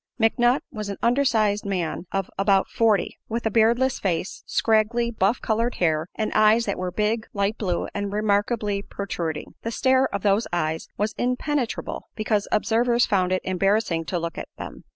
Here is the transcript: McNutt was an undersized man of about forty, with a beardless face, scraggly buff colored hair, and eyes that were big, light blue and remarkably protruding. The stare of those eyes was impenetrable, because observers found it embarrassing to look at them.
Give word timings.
McNutt 0.19 0.61
was 0.71 0.89
an 0.89 0.97
undersized 1.03 1.63
man 1.63 2.07
of 2.11 2.31
about 2.35 2.67
forty, 2.67 3.19
with 3.29 3.45
a 3.45 3.51
beardless 3.51 3.99
face, 3.99 4.41
scraggly 4.47 5.11
buff 5.11 5.39
colored 5.41 5.75
hair, 5.75 6.07
and 6.15 6.33
eyes 6.33 6.65
that 6.65 6.79
were 6.79 6.89
big, 6.89 7.27
light 7.33 7.55
blue 7.59 7.87
and 7.93 8.11
remarkably 8.11 8.81
protruding. 8.81 9.53
The 9.61 9.69
stare 9.69 10.07
of 10.07 10.23
those 10.23 10.47
eyes 10.51 10.87
was 10.97 11.13
impenetrable, 11.19 12.09
because 12.15 12.47
observers 12.51 13.05
found 13.05 13.31
it 13.31 13.43
embarrassing 13.45 14.05
to 14.05 14.17
look 14.17 14.39
at 14.39 14.49
them. 14.57 14.85